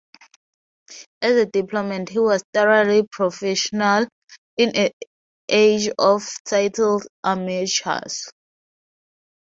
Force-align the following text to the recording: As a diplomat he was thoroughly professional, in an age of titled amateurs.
As 1.21 1.35
a 1.37 1.45
diplomat 1.45 2.09
he 2.09 2.17
was 2.17 2.43
thoroughly 2.55 3.03
professional, 3.11 4.07
in 4.57 4.75
an 4.75 4.89
age 5.47 5.91
of 5.99 6.27
titled 6.43 7.05
amateurs. 7.23 8.27